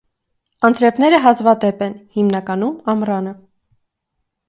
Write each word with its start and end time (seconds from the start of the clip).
Անձրևները 0.69 1.19
հազվադեպ 1.27 1.85
են, 1.89 1.99
հիմնականում՝ 2.19 2.83
ամռանը։ 2.97 3.39